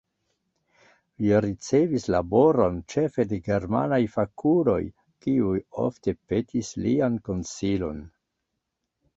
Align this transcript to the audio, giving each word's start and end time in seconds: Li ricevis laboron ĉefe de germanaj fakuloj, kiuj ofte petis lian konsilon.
Li 1.25 1.27
ricevis 1.45 2.07
laboron 2.15 2.79
ĉefe 2.95 3.25
de 3.33 3.39
germanaj 3.49 3.99
fakuloj, 4.15 4.79
kiuj 5.27 5.55
ofte 5.87 6.17
petis 6.33 6.73
lian 6.87 7.21
konsilon. 7.29 8.05